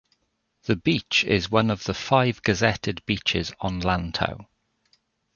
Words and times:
The 0.63 0.75
beach 0.75 1.23
is 1.25 1.51
one 1.51 1.69
of 1.69 1.83
the 1.83 1.93
five 1.93 2.41
gazetted 2.41 3.05
beaches 3.05 3.53
on 3.59 3.81
Lantau. 3.81 4.47